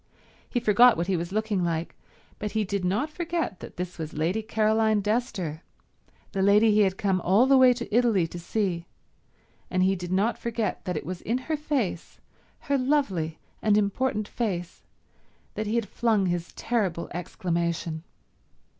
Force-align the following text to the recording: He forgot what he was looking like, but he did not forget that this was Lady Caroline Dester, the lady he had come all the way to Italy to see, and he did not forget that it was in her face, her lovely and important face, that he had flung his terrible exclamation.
He 0.49 0.59
forgot 0.59 0.97
what 0.97 1.05
he 1.05 1.15
was 1.15 1.31
looking 1.31 1.63
like, 1.63 1.95
but 2.39 2.53
he 2.53 2.63
did 2.63 2.83
not 2.83 3.11
forget 3.11 3.59
that 3.59 3.77
this 3.77 3.99
was 3.99 4.15
Lady 4.15 4.41
Caroline 4.41 4.99
Dester, 4.99 5.61
the 6.31 6.41
lady 6.41 6.71
he 6.71 6.79
had 6.79 6.97
come 6.97 7.21
all 7.21 7.45
the 7.45 7.55
way 7.55 7.71
to 7.73 7.95
Italy 7.95 8.25
to 8.25 8.39
see, 8.39 8.87
and 9.69 9.83
he 9.83 9.95
did 9.95 10.11
not 10.11 10.39
forget 10.39 10.85
that 10.85 10.97
it 10.97 11.05
was 11.05 11.21
in 11.21 11.37
her 11.37 11.55
face, 11.55 12.19
her 12.61 12.79
lovely 12.79 13.37
and 13.61 13.77
important 13.77 14.27
face, 14.27 14.85
that 15.53 15.67
he 15.67 15.75
had 15.75 15.87
flung 15.87 16.25
his 16.25 16.51
terrible 16.53 17.07
exclamation. 17.13 18.03